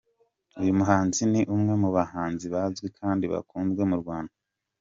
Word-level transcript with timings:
Uyu 0.61 0.77
muhanzi 0.79 1.21
ni 1.31 1.41
umwe 1.55 1.73
mu 1.81 1.89
bahanzi 1.97 2.45
bazwi 2.53 2.87
kandi 2.99 3.25
bakunzwe 3.33 3.81
mu 3.89 3.95
Rwanda. 4.01 4.33